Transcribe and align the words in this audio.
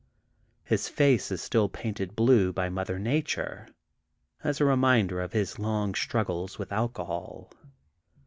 His 0.63 0.89
face 0.89 1.29
is 1.31 1.43
still 1.43 1.69
painted 1.69 2.15
blue 2.15 2.51
by 2.51 2.69
mother 2.69 2.97
nature, 2.97 3.67
as 4.43 4.59
a 4.59 4.65
reminder 4.65 5.21
of 5.21 5.33
his 5.33 5.59
long 5.59 5.93
struggles 5.93 6.57
with 6.57 6.71
alcohol. 6.71 7.53